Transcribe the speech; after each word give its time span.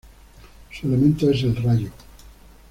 Su 0.71 0.87
elemento 0.87 1.29
es 1.29 1.43
el 1.43 1.55
rayo. 1.57 1.91